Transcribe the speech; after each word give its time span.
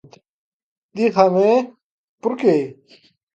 Dígame, 0.99 1.49
¿por 2.21 2.33
que? 2.39 2.55